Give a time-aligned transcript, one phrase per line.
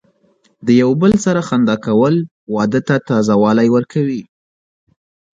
[0.65, 2.15] د یو بل سره خندا کول،
[2.55, 4.21] واده ته تازه والی ورکوي.